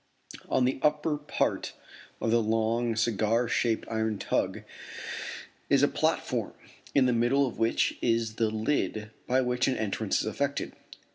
[0.49, 1.73] On the upper part
[2.19, 4.63] of the long cigar shaped iron tug
[5.69, 6.53] is a platform
[6.95, 10.73] in the middle of which is the "lid" by which an entrance is effected.